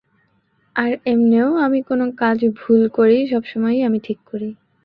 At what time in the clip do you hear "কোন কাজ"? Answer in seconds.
1.81-2.37